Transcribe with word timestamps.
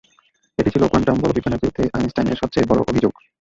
এটি 0.59 0.69
ছিল 0.71 0.83
কোয়ান্টাম 0.87 1.17
বলবিজ্ঞানের 1.19 1.61
বিরুদ্ধে 1.61 1.83
আইনস্টাইনের 1.93 2.39
সবচেয়ে 2.41 2.69
বড় 2.69 2.79
অভিযোগ। 2.83 3.13